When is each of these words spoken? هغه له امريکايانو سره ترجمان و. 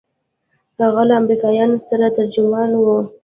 هغه 0.81 1.01
له 1.09 1.13
امريکايانو 1.21 1.77
سره 1.87 2.07
ترجمان 2.17 2.69
و. 2.77 2.85